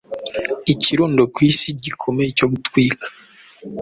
Ikirundo 0.73 1.21
ku 1.33 1.39
isi 1.49 1.69
gikomeye 1.83 2.29
cyo 2.37 2.47
gutwika 2.51 3.07